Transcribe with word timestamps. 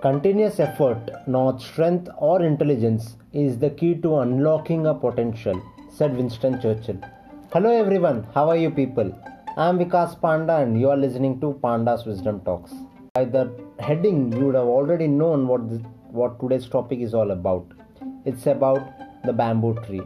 Continuous 0.00 0.60
effort, 0.60 1.10
not 1.26 1.60
strength 1.60 2.08
or 2.18 2.40
intelligence, 2.40 3.16
is 3.32 3.58
the 3.58 3.70
key 3.70 3.96
to 3.96 4.18
unlocking 4.18 4.86
a 4.86 4.94
potential, 4.94 5.60
said 5.90 6.16
Winston 6.16 6.60
Churchill. 6.60 7.00
Hello 7.52 7.68
everyone, 7.68 8.24
how 8.32 8.48
are 8.48 8.56
you 8.56 8.70
people? 8.70 9.12
I 9.56 9.68
am 9.68 9.80
Vikas 9.80 10.20
Panda 10.20 10.58
and 10.58 10.78
you 10.80 10.88
are 10.88 10.96
listening 10.96 11.40
to 11.40 11.58
Panda's 11.64 12.06
Wisdom 12.06 12.40
Talks. 12.42 12.72
By 13.14 13.24
the 13.24 13.52
heading, 13.80 14.32
you 14.32 14.46
would 14.46 14.54
have 14.54 14.68
already 14.68 15.08
known 15.08 15.48
what, 15.48 15.68
this, 15.68 15.80
what 16.12 16.38
today's 16.38 16.68
topic 16.68 17.00
is 17.00 17.12
all 17.12 17.32
about. 17.32 17.66
It's 18.24 18.46
about 18.46 19.24
the 19.24 19.32
bamboo 19.32 19.80
tree. 19.84 20.02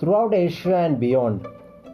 Throughout 0.00 0.34
Asia 0.34 0.78
and 0.78 0.98
beyond, 0.98 1.46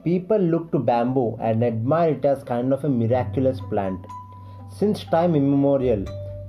people 0.02 0.38
look 0.38 0.73
to 0.73 0.78
bamboo 0.78 1.37
and 1.42 1.62
admire 1.62 2.12
it 2.12 2.24
as 2.24 2.42
kind 2.42 2.73
of 2.73 2.84
a 2.84 2.88
miraculous 2.88 3.60
plant. 3.69 4.06
Since 4.70 5.05
time 5.05 5.34
immemorial, 5.34 6.06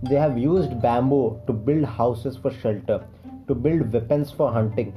they 0.09 0.15
have 0.15 0.37
used 0.37 0.81
bamboo 0.81 1.39
to 1.47 1.53
build 1.53 1.85
houses 1.85 2.37
for 2.37 2.51
shelter, 2.51 3.03
to 3.47 3.55
build 3.55 3.91
weapons 3.91 4.31
for 4.31 4.51
hunting, 4.51 4.93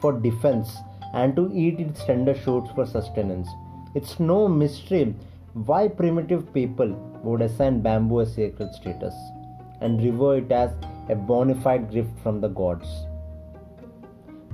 for 0.00 0.12
defense, 0.12 0.76
and 1.14 1.36
to 1.36 1.50
eat 1.52 1.80
its 1.80 2.04
tender 2.04 2.34
shoots 2.34 2.70
for 2.74 2.86
sustenance. 2.86 3.48
It's 3.94 4.18
no 4.18 4.48
mystery 4.48 5.14
why 5.54 5.88
primitive 5.88 6.52
people 6.54 6.90
would 7.22 7.42
assign 7.42 7.80
bamboo 7.82 8.20
a 8.20 8.26
sacred 8.26 8.74
status 8.74 9.14
and 9.80 10.02
revere 10.02 10.38
it 10.38 10.50
as 10.50 10.70
a 11.08 11.14
bona 11.14 11.54
fide 11.60 11.90
gift 11.90 12.10
from 12.22 12.40
the 12.40 12.48
gods. 12.48 12.88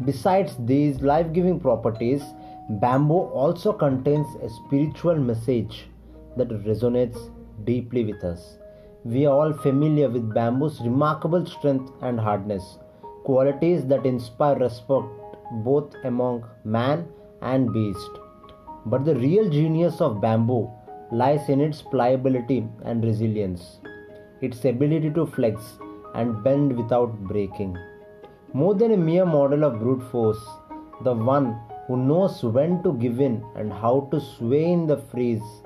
Besides 0.04 0.56
these 0.60 1.00
life 1.00 1.32
giving 1.32 1.60
properties, 1.60 2.22
bamboo 2.70 3.14
also 3.42 3.72
contains 3.72 4.26
a 4.42 4.48
spiritual 4.48 5.16
message 5.16 5.88
that 6.36 6.48
resonates 6.48 7.30
deeply 7.64 8.04
with 8.04 8.22
us. 8.24 8.58
We 9.04 9.26
are 9.26 9.34
all 9.34 9.52
familiar 9.52 10.08
with 10.08 10.34
bamboo's 10.34 10.80
remarkable 10.80 11.46
strength 11.46 11.92
and 12.02 12.18
hardness, 12.18 12.78
qualities 13.24 13.86
that 13.86 14.04
inspire 14.04 14.56
respect 14.58 15.06
both 15.64 15.94
among 16.04 16.44
man 16.64 17.06
and 17.40 17.72
beast. 17.72 18.10
But 18.86 19.04
the 19.04 19.14
real 19.14 19.48
genius 19.48 20.00
of 20.00 20.20
bamboo 20.20 20.68
lies 21.12 21.48
in 21.48 21.60
its 21.60 21.80
pliability 21.80 22.66
and 22.84 23.04
resilience, 23.04 23.80
its 24.40 24.64
ability 24.64 25.10
to 25.10 25.26
flex 25.26 25.78
and 26.14 26.42
bend 26.42 26.76
without 26.76 27.16
breaking. 27.20 27.78
More 28.52 28.74
than 28.74 28.92
a 28.92 28.96
mere 28.96 29.26
model 29.26 29.62
of 29.62 29.78
brute 29.78 30.02
force, 30.10 30.44
the 31.04 31.14
one 31.14 31.56
who 31.86 31.96
knows 31.96 32.42
when 32.42 32.82
to 32.82 32.92
give 32.94 33.20
in 33.20 33.44
and 33.54 33.72
how 33.72 34.08
to 34.10 34.20
sway 34.20 34.72
in 34.72 34.86
the 34.86 34.96
freeze 34.96 35.62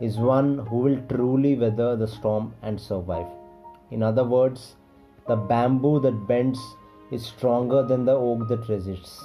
is 0.00 0.18
one 0.18 0.58
who 0.66 0.78
will 0.78 1.00
truly 1.08 1.54
weather 1.54 1.96
the 1.96 2.08
storm 2.08 2.54
and 2.62 2.80
survive. 2.80 3.26
In 3.90 4.02
other 4.02 4.24
words, 4.24 4.76
the 5.28 5.36
bamboo 5.36 6.00
that 6.00 6.26
bends 6.26 6.58
is 7.10 7.24
stronger 7.24 7.82
than 7.82 8.04
the 8.04 8.12
oak 8.12 8.48
that 8.48 8.68
resists. 8.68 9.22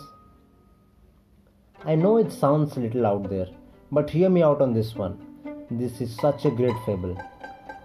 I 1.86 1.96
know 1.96 2.18
it 2.18 2.32
sounds 2.32 2.76
a 2.78 2.82
little 2.82 3.06
out 3.06 3.30
there, 3.30 3.48
but 3.92 4.10
hear 4.10 4.30
me 4.30 4.44
out 4.44 4.62
on 4.62 4.74
this 4.74 4.96
one. 4.96 5.18
This 5.72 6.02
is 6.02 6.16
such 6.16 6.46
a 6.46 6.52
great 6.52 6.76
fable. 6.86 7.18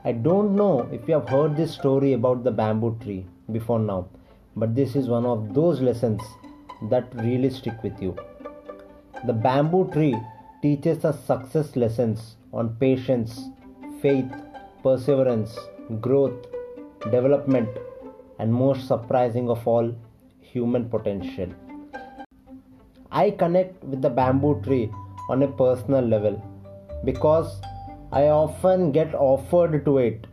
I 0.05 0.13
don't 0.13 0.55
know 0.55 0.89
if 0.93 1.09
you 1.09 1.15
have 1.15 1.29
heard 1.29 1.57
this 1.57 1.73
story 1.73 2.13
about 2.13 2.45
the 2.45 2.51
bamboo 2.51 2.99
tree 3.03 3.25
before 3.51 3.79
now, 3.79 4.09
but 4.57 4.75
this 4.75 4.97
is 4.97 5.09
one 5.09 5.25
of 5.25 5.55
those 5.55 5.81
lessons 5.81 6.21
that 6.91 7.15
really 7.15 7.51
stick 7.51 7.83
with 7.83 8.03
you. 8.03 8.17
The 9.27 9.33
bamboo 9.33 9.91
tree 9.93 10.17
teaches 10.61 11.05
us 11.05 11.25
success 11.25 11.77
lessons 11.77 12.37
on 12.55 12.77
patience, 12.77 13.51
faith, 14.01 14.33
perseverance, 14.83 15.59
growth, 16.01 16.47
development, 17.11 17.69
and 18.39 18.53
most 18.53 18.87
surprising 18.87 19.51
of 19.51 19.67
all, 19.67 19.95
human 20.41 20.89
potential. 20.89 21.49
I 23.11 23.31
connect 23.31 23.83
with 23.85 24.03
the 24.03 24.11
bamboo 24.11 24.61
tree 24.63 24.91
on 25.29 25.43
a 25.43 25.49
personal 25.49 26.05
level 26.05 26.43
because 27.05 27.61
I 28.13 28.29
often 28.29 28.93
get 28.93 29.15
offered 29.15 29.85
to 29.85 29.99
it. 29.99 30.27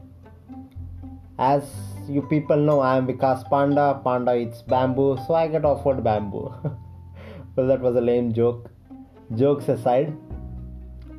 As 1.40 1.64
you 2.08 2.22
people 2.24 2.58
know, 2.58 2.80
I 2.80 2.98
am 2.98 3.08
Vikas 3.08 3.50
Panda, 3.50 4.00
Panda 4.04 4.36
eats 4.36 4.62
bamboo, 4.62 5.18
so 5.26 5.34
I 5.34 5.48
get 5.48 5.66
offered 5.66 6.04
bamboo. 6.04 6.54
well, 7.56 7.68
that 7.68 7.82
was 7.82 7.96
a 7.96 8.02
lame 8.02 8.34
joke. 8.34 8.70
Jokes 9.36 9.70
aside, 9.70 10.16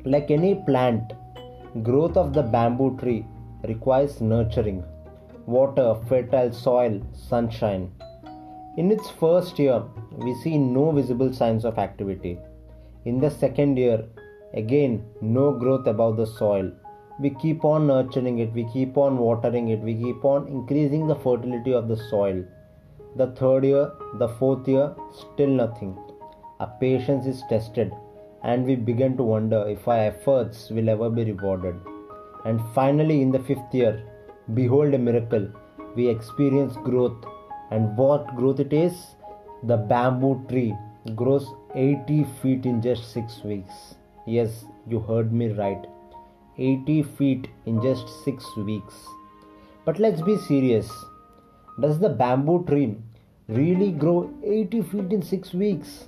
like 0.05 0.31
any 0.31 0.55
plant, 0.55 1.13
growth 1.81 2.17
of 2.17 2.33
the 2.33 2.43
bamboo 2.43 2.97
tree 2.97 3.25
requires 3.67 4.19
nurturing, 4.19 4.83
water, 5.45 5.95
fertile 6.09 6.51
soil, 6.51 7.01
sunshine. 7.13 7.89
In 8.77 8.91
its 8.91 9.09
first 9.09 9.57
year, 9.59 9.81
we 10.17 10.33
see 10.35 10.57
no 10.57 10.91
visible 10.91 11.31
signs 11.31 11.63
of 11.63 11.77
activity. 11.77 12.37
In 13.05 13.19
the 13.19 13.29
second 13.29 13.77
year, 13.77 14.03
again, 14.53 15.05
no 15.21 15.51
growth 15.51 15.87
above 15.87 16.17
the 16.17 16.27
soil. 16.27 16.71
We 17.19 17.29
keep 17.29 17.63
on 17.63 17.87
nurturing 17.87 18.39
it, 18.39 18.51
we 18.53 18.67
keep 18.73 18.97
on 18.97 19.17
watering 19.17 19.69
it, 19.69 19.79
we 19.79 19.93
keep 19.95 20.25
on 20.25 20.47
increasing 20.47 21.07
the 21.07 21.15
fertility 21.15 21.73
of 21.73 21.87
the 21.87 21.97
soil. 21.97 22.43
The 23.15 23.27
third 23.27 23.63
year, 23.63 23.91
the 24.15 24.27
fourth 24.27 24.67
year, 24.67 24.93
still 25.11 25.49
nothing. 25.49 25.97
Our 26.59 26.73
patience 26.79 27.25
is 27.25 27.43
tested 27.47 27.93
and 28.43 28.65
we 28.65 28.75
begin 28.75 29.15
to 29.17 29.23
wonder 29.23 29.65
if 29.67 29.87
our 29.87 29.99
efforts 29.99 30.69
will 30.69 30.89
ever 30.89 31.09
be 31.09 31.23
rewarded. 31.23 31.75
And 32.45 32.61
finally, 32.75 33.21
in 33.21 33.31
the 33.31 33.39
fifth 33.39 33.73
year, 33.73 34.03
behold 34.53 34.93
a 34.93 34.97
miracle, 34.97 35.47
we 35.95 36.09
experience 36.09 36.75
growth. 36.83 37.23
And 37.71 37.97
what 37.97 38.35
growth 38.35 38.59
it 38.59 38.73
is? 38.73 38.93
The 39.63 39.77
bamboo 39.77 40.45
tree 40.49 40.75
grows 41.15 41.47
80 41.73 42.25
feet 42.41 42.65
in 42.65 42.81
just 42.81 43.11
6 43.13 43.43
weeks. 43.43 43.95
Yes, 44.27 44.65
you 44.87 44.99
heard 44.99 45.31
me 45.31 45.47
right. 45.53 45.85
80 46.57 47.03
feet 47.03 47.47
in 47.65 47.81
just 47.81 48.07
6 48.25 48.57
weeks. 48.57 48.93
But 49.85 49.99
let's 49.99 50.21
be 50.21 50.37
serious. 50.37 50.91
Does 51.79 51.97
the 51.99 52.09
bamboo 52.09 52.65
tree 52.65 52.97
really 53.47 53.91
grow 53.91 54.31
80 54.43 54.81
feet 54.83 55.13
in 55.13 55.21
6 55.21 55.53
weeks? 55.53 56.07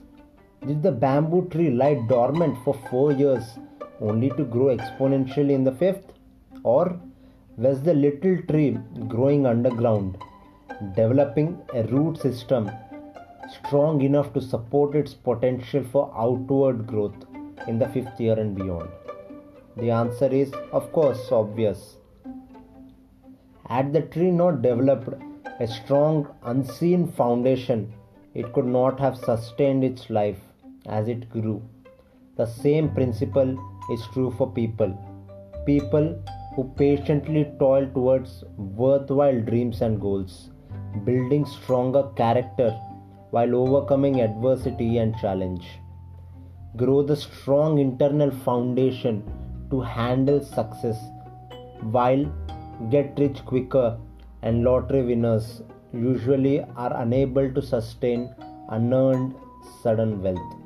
Did 0.67 0.81
the 0.81 0.91
bamboo 0.91 1.47
tree 1.49 1.69
lie 1.69 1.93
dormant 2.09 2.57
for 2.63 2.73
four 2.89 3.11
years 3.11 3.59
only 4.01 4.29
to 4.31 4.43
grow 4.43 4.75
exponentially 4.75 5.51
in 5.51 5.63
the 5.63 5.71
fifth? 5.71 6.13
Or 6.63 6.99
was 7.55 7.83
the 7.83 7.93
little 7.93 8.37
tree 8.47 8.79
growing 9.07 9.45
underground, 9.45 10.17
developing 10.95 11.61
a 11.71 11.83
root 11.83 12.17
system 12.17 12.71
strong 13.47 14.01
enough 14.01 14.33
to 14.33 14.41
support 14.41 14.95
its 14.95 15.13
potential 15.13 15.83
for 15.83 16.11
outward 16.17 16.87
growth 16.87 17.27
in 17.67 17.77
the 17.77 17.87
fifth 17.89 18.19
year 18.19 18.39
and 18.39 18.55
beyond? 18.55 18.89
The 19.77 19.91
answer 19.91 20.29
is, 20.33 20.51
of 20.71 20.91
course, 20.91 21.31
obvious. 21.31 21.97
Had 23.69 23.93
the 23.93 24.01
tree 24.01 24.31
not 24.31 24.63
developed 24.63 25.13
a 25.59 25.67
strong, 25.67 26.27
unseen 26.41 27.11
foundation, 27.11 27.93
it 28.33 28.51
could 28.51 28.65
not 28.65 28.99
have 28.99 29.15
sustained 29.15 29.83
its 29.83 30.09
life 30.09 30.39
as 30.87 31.07
it 31.07 31.29
grew. 31.29 31.61
The 32.37 32.45
same 32.45 32.89
principle 32.93 33.57
is 33.91 34.01
true 34.13 34.33
for 34.37 34.51
people. 34.51 34.91
People 35.65 36.21
who 36.55 36.63
patiently 36.77 37.51
toil 37.59 37.87
towards 37.93 38.43
worthwhile 38.57 39.39
dreams 39.41 39.81
and 39.81 39.99
goals, 39.99 40.49
building 41.03 41.45
stronger 41.45 42.03
character 42.15 42.71
while 43.31 43.55
overcoming 43.55 44.21
adversity 44.21 44.97
and 44.97 45.15
challenge. 45.17 45.65
Grow 46.77 47.01
the 47.03 47.15
strong 47.15 47.79
internal 47.79 48.31
foundation 48.31 49.23
to 49.69 49.81
handle 49.81 50.43
success 50.43 50.97
while 51.81 52.25
get 52.89 53.17
rich 53.17 53.43
quicker 53.45 53.97
and 54.41 54.63
lottery 54.63 55.03
winners 55.03 55.61
usually 55.93 56.61
are 56.75 56.95
unable 57.01 57.51
to 57.53 57.61
sustain 57.61 58.33
unearned 58.69 59.33
sudden 59.81 60.21
wealth. 60.21 60.64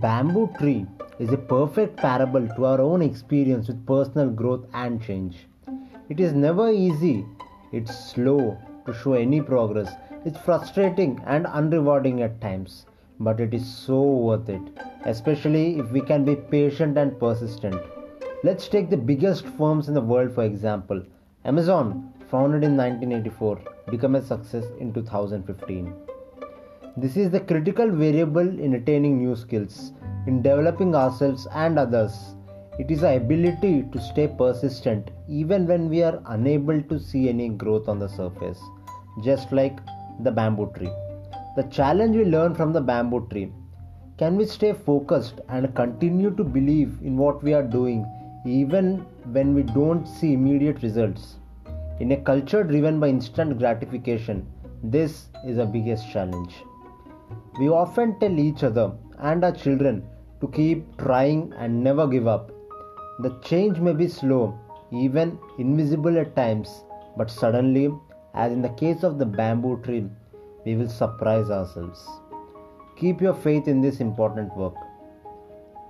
Bamboo 0.00 0.48
tree 0.58 0.86
is 1.18 1.32
a 1.32 1.38
perfect 1.38 1.96
parable 1.96 2.46
to 2.54 2.64
our 2.66 2.80
own 2.80 3.02
experience 3.02 3.68
with 3.68 3.86
personal 3.86 4.28
growth 4.28 4.66
and 4.74 5.02
change. 5.02 5.46
It 6.08 6.20
is 6.20 6.32
never 6.32 6.70
easy, 6.70 7.24
it's 7.72 8.10
slow 8.10 8.58
to 8.84 8.92
show 8.92 9.14
any 9.14 9.40
progress, 9.40 9.92
it's 10.24 10.38
frustrating 10.38 11.20
and 11.26 11.46
unrewarding 11.46 12.20
at 12.20 12.40
times, 12.40 12.86
but 13.18 13.40
it 13.40 13.54
is 13.54 13.66
so 13.66 14.00
worth 14.02 14.48
it, 14.48 14.62
especially 15.04 15.78
if 15.78 15.90
we 15.90 16.00
can 16.00 16.24
be 16.24 16.36
patient 16.36 16.98
and 16.98 17.18
persistent. 17.18 17.80
Let's 18.44 18.68
take 18.68 18.90
the 18.90 18.96
biggest 18.96 19.46
firms 19.58 19.88
in 19.88 19.94
the 19.94 20.00
world 20.00 20.34
for 20.34 20.44
example. 20.44 21.02
Amazon, 21.44 22.12
founded 22.30 22.64
in 22.64 22.76
1984, 22.76 23.60
became 23.90 24.16
a 24.16 24.22
success 24.22 24.64
in 24.78 24.92
2015. 24.92 26.05
This 26.98 27.18
is 27.18 27.30
the 27.30 27.40
critical 27.40 27.90
variable 27.90 28.48
in 28.58 28.72
attaining 28.72 29.18
new 29.18 29.36
skills, 29.36 29.92
in 30.26 30.40
developing 30.40 30.94
ourselves 30.94 31.46
and 31.52 31.78
others. 31.78 32.34
It 32.78 32.90
is 32.90 33.04
our 33.04 33.16
ability 33.16 33.84
to 33.92 34.00
stay 34.00 34.28
persistent 34.28 35.10
even 35.28 35.66
when 35.66 35.90
we 35.90 36.02
are 36.02 36.22
unable 36.24 36.80
to 36.80 36.98
see 36.98 37.28
any 37.28 37.50
growth 37.50 37.86
on 37.86 37.98
the 37.98 38.08
surface, 38.08 38.58
just 39.22 39.52
like 39.52 39.78
the 40.20 40.30
bamboo 40.30 40.72
tree. 40.74 40.90
The 41.56 41.64
challenge 41.64 42.16
we 42.16 42.24
learn 42.24 42.54
from 42.54 42.72
the 42.72 42.80
bamboo 42.80 43.28
tree 43.30 43.52
can 44.16 44.38
we 44.38 44.46
stay 44.46 44.72
focused 44.72 45.42
and 45.50 45.74
continue 45.74 46.34
to 46.34 46.44
believe 46.44 46.98
in 47.02 47.18
what 47.18 47.42
we 47.42 47.52
are 47.52 47.62
doing 47.62 48.06
even 48.46 49.00
when 49.32 49.54
we 49.54 49.64
don't 49.64 50.06
see 50.06 50.32
immediate 50.32 50.82
results? 50.82 51.36
In 52.00 52.12
a 52.12 52.16
culture 52.16 52.64
driven 52.64 52.98
by 52.98 53.08
instant 53.08 53.58
gratification, 53.58 54.46
this 54.82 55.26
is 55.44 55.58
the 55.58 55.66
biggest 55.66 56.10
challenge. 56.10 56.54
We 57.58 57.70
often 57.70 58.18
tell 58.20 58.38
each 58.38 58.62
other 58.62 58.92
and 59.18 59.42
our 59.42 59.52
children 59.52 60.04
to 60.42 60.48
keep 60.48 60.84
trying 60.98 61.54
and 61.56 61.82
never 61.82 62.06
give 62.06 62.26
up. 62.26 62.50
The 63.20 63.30
change 63.42 63.78
may 63.78 63.94
be 63.94 64.08
slow, 64.08 64.58
even 64.92 65.38
invisible 65.58 66.18
at 66.18 66.36
times, 66.36 66.84
but 67.16 67.30
suddenly, 67.30 67.94
as 68.34 68.52
in 68.52 68.60
the 68.60 68.76
case 68.80 69.02
of 69.02 69.18
the 69.18 69.24
bamboo 69.24 69.80
tree, 69.82 70.06
we 70.66 70.76
will 70.76 70.90
surprise 70.90 71.48
ourselves. 71.48 72.06
Keep 72.98 73.22
your 73.22 73.32
faith 73.32 73.68
in 73.68 73.80
this 73.80 74.00
important 74.00 74.54
work. 74.54 74.74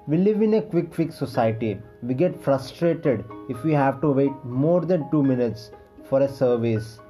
We 0.06 0.18
live 0.18 0.42
in 0.42 0.54
a 0.54 0.62
quick 0.62 0.94
fix 0.94 1.16
society. 1.16 1.80
We 2.00 2.14
get 2.14 2.40
frustrated 2.40 3.24
if 3.48 3.64
we 3.64 3.72
have 3.72 4.00
to 4.02 4.12
wait 4.12 4.44
more 4.44 4.82
than 4.82 5.10
2 5.10 5.20
minutes 5.20 5.72
for 6.08 6.20
a 6.20 6.28
service, 6.28 7.00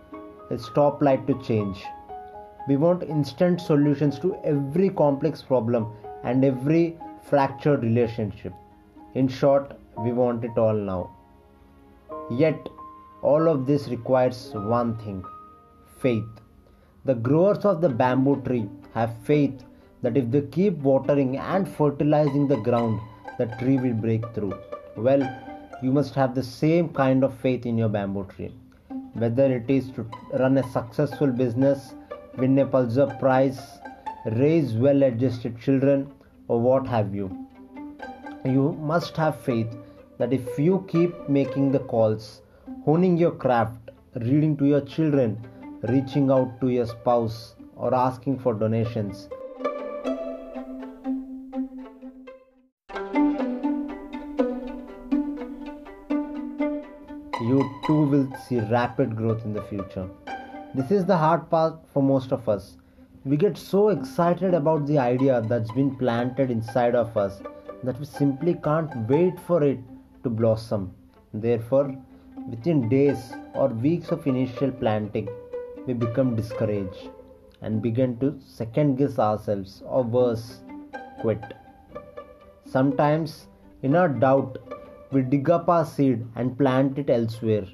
a 0.50 0.55
stoplight 0.55 1.26
to 1.26 1.38
change 1.43 1.85
we 2.68 2.76
want 2.76 3.02
instant 3.02 3.60
solutions 3.60 4.18
to 4.18 4.36
every 4.44 4.88
complex 4.90 5.42
problem 5.42 5.92
and 6.24 6.44
every 6.44 6.96
fractured 7.22 7.82
relationship. 7.82 8.52
In 9.14 9.28
short, 9.28 9.78
we 9.98 10.12
want 10.12 10.44
it 10.44 10.58
all 10.58 10.74
now. 10.74 11.10
Yet, 12.30 12.68
all 13.22 13.48
of 13.48 13.66
this 13.66 13.88
requires 13.88 14.52
one 14.54 14.96
thing 14.98 15.24
faith. 16.00 16.28
The 17.04 17.14
growers 17.14 17.64
of 17.64 17.80
the 17.80 17.88
bamboo 17.88 18.42
tree 18.42 18.69
have 18.94 19.16
faith 19.24 19.64
that 20.02 20.16
if 20.16 20.30
they 20.30 20.42
keep 20.42 20.74
watering 20.78 21.38
and 21.38 21.69
fertilizing 21.69 22.48
the 22.48 22.56
ground, 22.58 23.00
the 23.38 23.46
tree 23.58 23.78
will 23.78 23.94
break 23.94 24.22
through. 24.34 24.54
Well, 24.96 25.22
you 25.82 25.92
must 25.92 26.14
have 26.14 26.34
the 26.34 26.42
same 26.42 26.88
kind 26.90 27.22
of 27.24 27.38
faith 27.38 27.64
in 27.64 27.78
your 27.78 27.88
bamboo 27.88 28.26
tree. 28.34 28.52
Whether 29.14 29.46
it 29.56 29.70
is 29.70 29.90
to 29.92 30.06
run 30.38 30.58
a 30.58 30.70
successful 30.70 31.28
business, 31.28 31.94
win 32.38 32.56
Pulitzer 32.68 33.06
Prize, 33.18 33.60
raise 34.32 34.74
well 34.74 35.02
adjusted 35.02 35.58
children, 35.60 36.12
or 36.48 36.60
what 36.60 36.86
have 36.86 37.14
you. 37.14 37.46
You 38.44 38.72
must 38.80 39.16
have 39.16 39.40
faith 39.40 39.74
that 40.18 40.32
if 40.32 40.58
you 40.58 40.84
keep 40.88 41.28
making 41.28 41.72
the 41.72 41.78
calls, 41.78 42.42
honing 42.84 43.16
your 43.16 43.30
craft, 43.30 43.90
reading 44.16 44.56
to 44.58 44.66
your 44.66 44.82
children, 44.82 45.38
reaching 45.82 46.30
out 46.30 46.60
to 46.60 46.68
your 46.68 46.86
spouse, 46.86 47.54
or 47.74 47.94
asking 47.94 48.38
for 48.38 48.54
donations, 48.54 49.28
you 57.40 57.70
too 57.86 58.02
will 58.12 58.28
see 58.46 58.60
rapid 58.60 59.16
growth 59.16 59.44
in 59.44 59.52
the 59.52 59.62
future. 59.62 60.08
This 60.76 60.90
is 60.90 61.06
the 61.06 61.17
hard 61.17 61.49
part 61.49 61.76
for 61.90 62.02
most 62.02 62.32
of 62.32 62.50
us. 62.50 62.76
We 63.25 63.38
get 63.38 63.56
so 63.56 63.88
excited 63.88 64.52
about 64.52 64.87
the 64.87 64.99
idea 64.99 65.40
that's 65.40 65.73
been 65.73 65.96
planted 65.96 66.50
inside 66.50 66.94
of 66.94 67.17
us 67.17 67.40
that 67.82 67.99
we 67.99 68.05
simply 68.05 68.52
can't 68.62 68.94
wait 69.08 69.40
for 69.40 69.62
it 69.62 69.78
to 70.23 70.28
blossom. 70.28 70.93
Therefore, 71.32 71.96
within 72.50 72.90
days 72.90 73.32
or 73.55 73.69
weeks 73.69 74.12
of 74.12 74.26
initial 74.26 74.70
planting, 74.70 75.31
we 75.87 75.94
become 75.94 76.37
discouraged 76.37 77.08
and 77.62 77.81
begin 77.81 78.19
to 78.19 78.38
second 78.46 78.96
guess 78.96 79.19
ourselves 79.19 79.82
or 79.87 80.02
worse, 80.02 80.61
quit. 81.22 81.43
Sometimes, 82.67 83.46
in 83.82 83.96
our 83.96 84.11
doubt, 84.11 84.58
we 85.11 85.22
dig 85.22 85.49
up 85.49 85.70
our 85.70 85.87
seed 85.87 86.26
and 86.34 86.58
plant 86.58 86.99
it 86.99 87.08
elsewhere 87.08 87.67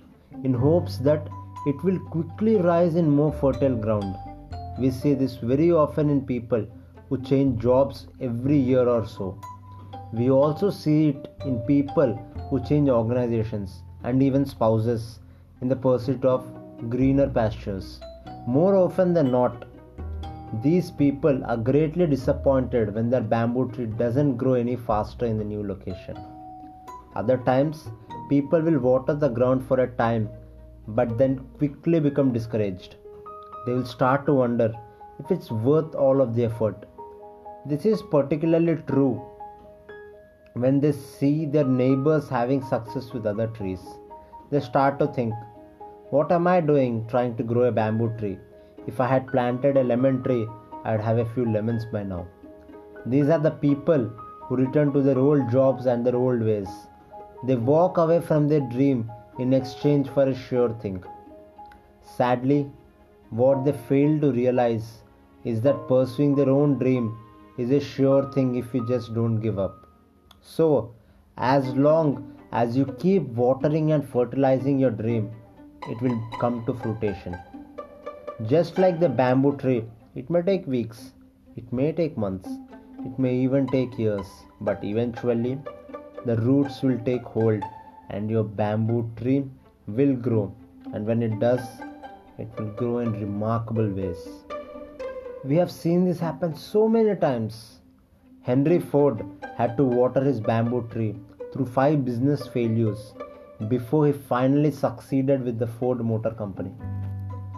in 0.44 0.55
hopes 0.55 0.98
that 0.98 1.26
it 1.64 1.82
will 1.84 1.98
quickly 2.10 2.56
rise 2.56 2.96
in 2.96 3.08
more 3.08 3.32
fertile 3.32 3.76
ground. 3.76 4.16
We 4.78 4.90
see 4.90 5.14
this 5.14 5.36
very 5.36 5.70
often 5.70 6.10
in 6.10 6.26
people 6.26 6.66
who 7.08 7.22
change 7.22 7.62
jobs 7.62 8.06
every 8.20 8.56
year 8.56 8.88
or 8.88 9.06
so. 9.06 9.38
We 10.12 10.30
also 10.30 10.70
see 10.70 11.10
it 11.10 11.34
in 11.46 11.60
people 11.60 12.14
who 12.50 12.60
change 12.64 12.88
organizations 12.88 13.82
and 14.02 14.22
even 14.22 14.44
spouses 14.44 15.20
in 15.60 15.68
the 15.68 15.76
pursuit 15.76 16.24
of 16.24 16.46
greener 16.88 17.28
pastures. 17.28 18.00
More 18.46 18.74
often 18.74 19.14
than 19.14 19.30
not, 19.30 19.64
these 20.62 20.90
people 20.90 21.42
are 21.46 21.56
greatly 21.56 22.06
disappointed 22.06 22.94
when 22.94 23.08
their 23.08 23.22
bamboo 23.22 23.70
tree 23.70 23.86
doesn't 23.86 24.36
grow 24.36 24.54
any 24.54 24.76
faster 24.76 25.24
in 25.24 25.38
the 25.38 25.44
new 25.44 25.66
location. 25.66 26.18
Other 27.14 27.38
times, 27.38 27.88
people 28.28 28.60
will 28.60 28.78
water 28.78 29.14
the 29.14 29.28
ground 29.28 29.66
for 29.66 29.80
a 29.80 29.90
time 29.96 30.28
but 30.88 31.19
then 31.19 31.38
quickly 31.58 32.00
become 32.00 32.32
discouraged. 32.32 32.96
They 33.67 33.73
will 33.73 33.87
start 33.87 34.26
to 34.26 34.34
wonder 34.34 34.73
if 35.19 35.31
it's 35.31 35.50
worth 35.50 35.94
all 35.94 36.20
of 36.20 36.34
the 36.34 36.44
effort. 36.44 36.87
This 37.67 37.87
is 37.87 38.02
particularly 38.11 38.76
true 38.87 39.23
when 40.55 40.81
they 40.81 40.93
see 40.93 41.46
their 41.46 41.64
neighbors 41.64 42.29
having 42.29 42.62
success 42.62 43.12
with 43.12 43.26
other 43.26 43.46
trees. 43.49 43.81
They 44.50 44.61
start 44.61 44.99
to 44.99 45.06
think, 45.06 45.34
What 46.11 46.32
am 46.32 46.46
I 46.46 46.61
doing 46.61 47.06
trying 47.08 47.37
to 47.37 47.43
grow 47.43 47.64
a 47.64 47.73
bamboo 47.73 48.12
tree? 48.19 48.38
If 48.87 49.00
I 49.00 49.06
had 49.06 49.29
planted 49.29 49.76
a 49.76 49.84
lemon 49.84 50.23
tree, 50.25 50.46
I'd 50.84 51.00
have 51.00 51.19
a 51.19 51.32
few 51.34 51.50
lemons 51.50 51.87
by 51.87 52.02
now. 52.02 52.26
These 53.06 53.29
are 53.29 53.38
the 53.38 53.52
people 53.52 54.11
who 54.43 54.56
return 54.56 54.93
to 54.93 55.00
their 55.00 55.19
old 55.19 55.50
jobs 55.50 55.87
and 55.87 56.05
their 56.05 56.17
old 56.17 56.43
ways. 56.43 56.69
They 57.44 57.55
walk 57.55 57.96
away 57.96 58.20
from 58.20 58.49
their 58.49 58.61
dream 58.61 59.11
in 59.38 59.52
exchange 59.52 60.08
for 60.08 60.29
a 60.29 60.34
sure 60.34 60.74
thing. 60.82 61.03
Sadly, 62.17 62.70
what 63.31 63.65
they 63.65 63.72
fail 63.72 64.20
to 64.20 64.32
realize 64.32 65.03
is 65.44 65.60
that 65.62 65.89
pursuing 65.89 66.34
their 66.34 66.51
own 66.51 66.79
dream 66.79 67.17
is 67.58 67.70
a 67.70 67.81
sure 67.81 68.31
thing 68.32 68.56
if 68.56 68.74
you 68.74 68.86
just 68.86 69.15
don't 69.15 69.41
give 69.41 69.58
up. 69.58 69.86
So, 70.41 70.94
as 71.36 71.67
long 71.69 72.36
as 72.53 72.77
you 72.77 72.86
keep 72.98 73.22
watering 73.22 73.93
and 73.93 74.06
fertilizing 74.06 74.79
your 74.79 74.91
dream, 74.91 75.31
it 75.89 76.01
will 76.01 76.20
come 76.39 76.65
to 76.67 76.74
fruition. 76.74 77.36
Just 78.46 78.79
like 78.79 79.01
the 79.01 79.08
bamboo 79.08 79.56
tree, 79.56 79.84
it 80.15 80.29
may 80.29 80.43
take 80.43 80.67
weeks, 80.67 81.12
it 81.56 81.72
may 81.72 81.93
take 81.93 82.17
months, 82.17 82.48
it 83.05 83.19
may 83.19 83.34
even 83.34 83.67
take 83.69 83.98
years, 83.98 84.27
but 84.60 84.82
eventually 84.84 85.58
the 86.27 86.36
roots 86.36 86.82
will 86.82 86.98
take 87.05 87.22
hold 87.22 87.62
and 88.10 88.30
your 88.30 88.44
bamboo 88.44 89.10
tree 89.16 89.44
will 89.86 90.14
grow. 90.14 90.54
And 90.92 91.06
when 91.06 91.22
it 91.22 91.38
does 91.38 91.60
it 92.38 92.48
will 92.58 92.72
grow 92.80 92.98
in 92.98 93.12
remarkable 93.12 93.88
ways. 93.88 94.28
We 95.44 95.56
have 95.56 95.70
seen 95.70 96.04
this 96.04 96.18
happen 96.18 96.54
so 96.56 96.88
many 96.88 97.14
times. 97.16 97.80
Henry 98.42 98.78
ford 98.78 99.24
had 99.56 99.76
to 99.76 99.84
water 99.84 100.22
his 100.24 100.40
bamboo 100.40 100.88
tree 100.90 101.14
through 101.52 101.66
five 101.66 102.04
business 102.04 102.46
failures 102.48 103.12
before 103.68 104.06
he 104.06 104.12
finally 104.12 104.70
succeeded 104.70 105.44
with 105.44 105.58
the 105.58 105.66
ford 105.66 106.04
motor 106.04 106.30
company. 106.30 106.72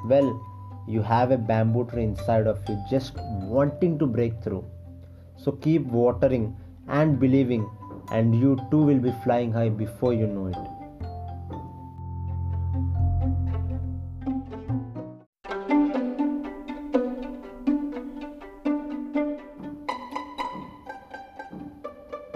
Well 0.06 0.28
you 0.86 1.00
have 1.02 1.30
a 1.30 1.38
bamboo 1.38 1.86
tree 1.86 2.02
inside 2.04 2.46
of 2.46 2.58
you 2.68 2.78
just 2.90 3.16
wanting 3.16 3.98
to 4.00 4.06
break 4.06 4.42
through. 4.42 4.64
So 5.36 5.52
keep 5.52 5.82
watering 5.86 6.56
and 6.88 7.18
believing 7.18 7.70
and 8.10 8.34
you 8.34 8.56
too 8.70 8.82
will 8.82 8.98
be 8.98 9.12
flying 9.24 9.52
high 9.52 9.68
before 9.68 10.12
you 10.12 10.26
know 10.26 10.46
it. 10.46 10.56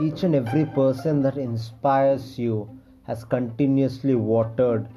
Each 0.00 0.22
and 0.22 0.34
every 0.34 0.64
person 0.64 1.22
that 1.22 1.36
inspires 1.36 2.38
you 2.38 2.68
has 3.06 3.24
continuously 3.24 4.14
watered 4.14 4.88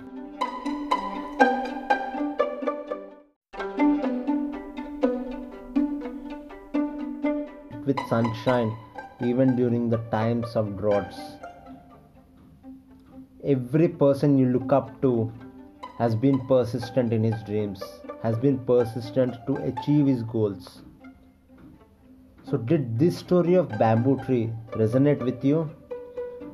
with 7.85 7.99
sunshine 8.07 8.71
even 9.23 9.55
during 9.55 9.89
the 9.89 9.97
times 10.11 10.55
of 10.55 10.77
droughts. 10.77 11.19
Every 13.43 13.87
person 13.87 14.37
you 14.37 14.47
look 14.47 14.71
up 14.71 15.01
to 15.01 15.31
has 15.97 16.15
been 16.15 16.39
persistent 16.47 17.13
in 17.13 17.23
his 17.23 17.43
dreams, 17.43 17.83
has 18.23 18.37
been 18.37 18.57
persistent 18.59 19.35
to 19.47 19.55
achieve 19.57 20.07
his 20.07 20.23
goals. 20.23 20.81
So, 22.43 22.57
did 22.57 22.97
this 22.99 23.17
story 23.17 23.53
of 23.53 23.69
bamboo 23.77 24.19
tree 24.25 24.51
resonate 24.71 25.23
with 25.23 25.45
you? 25.45 25.69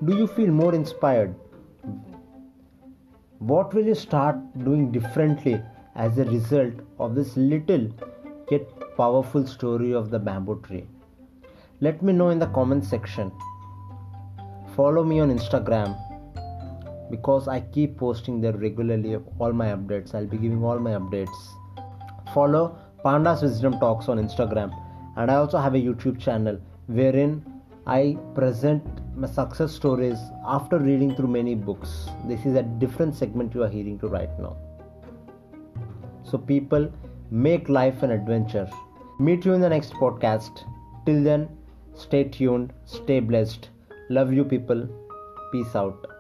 Do 0.05 0.15
you 0.15 0.27
feel 0.27 0.51
more 0.51 0.75
inspired? 0.75 1.33
What 3.39 3.73
will 3.73 3.85
you 3.85 3.95
start 3.95 4.37
doing 4.63 4.91
differently 4.91 5.61
as 5.95 6.17
a 6.17 6.25
result 6.25 6.73
of 6.99 7.15
this 7.15 7.35
little 7.37 7.89
yet 8.51 8.67
powerful 8.97 9.45
story 9.45 9.93
of 9.93 10.09
the 10.09 10.19
bamboo 10.19 10.61
tree? 10.61 10.87
Let 11.79 12.01
me 12.01 12.11
know 12.11 12.29
in 12.29 12.39
the 12.39 12.47
comment 12.47 12.83
section. 12.85 13.31
Follow 14.75 15.03
me 15.03 15.19
on 15.19 15.29
Instagram 15.29 15.95
because 17.11 17.47
I 17.47 17.59
keep 17.61 17.97
posting 17.97 18.41
there 18.41 18.53
regularly 18.53 19.17
all 19.37 19.53
my 19.53 19.67
updates. 19.67 20.15
I'll 20.15 20.25
be 20.25 20.37
giving 20.37 20.63
all 20.63 20.79
my 20.79 20.91
updates. 20.91 21.37
Follow 22.33 22.79
Panda's 23.03 23.43
Wisdom 23.43 23.79
Talks 23.79 24.09
on 24.09 24.17
Instagram, 24.17 24.73
and 25.17 25.29
I 25.29 25.35
also 25.35 25.59
have 25.59 25.75
a 25.75 25.77
YouTube 25.77 26.19
channel 26.19 26.59
wherein 26.87 27.45
I 27.85 28.17
present 28.33 28.83
my 29.15 29.27
success 29.27 29.71
stories 29.71 30.17
after 30.47 30.79
reading 30.79 31.15
through 31.15 31.27
many 31.29 31.53
books. 31.53 32.09
This 32.25 32.43
is 32.45 32.55
a 32.55 32.63
different 32.63 33.15
segment 33.15 33.53
you 33.53 33.63
are 33.63 33.69
hearing 33.69 33.99
to 33.99 34.07
right 34.07 34.31
now. 34.39 34.57
So, 36.23 36.39
people, 36.39 36.91
make 37.29 37.69
life 37.69 38.01
an 38.01 38.11
adventure. 38.11 38.67
Meet 39.19 39.45
you 39.45 39.53
in 39.53 39.61
the 39.61 39.69
next 39.69 39.93
podcast. 39.93 40.65
Till 41.05 41.23
then, 41.23 41.56
stay 41.97 42.23
tuned, 42.25 42.73
stay 42.85 43.19
blessed. 43.19 43.69
Love 44.09 44.31
you, 44.31 44.45
people. 44.45 44.87
Peace 45.51 45.75
out. 45.75 46.16